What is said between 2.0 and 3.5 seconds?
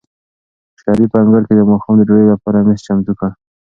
ډوډۍ لپاره مېز چمتو کړ.